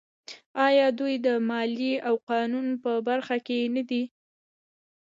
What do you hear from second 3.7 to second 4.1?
نه دي؟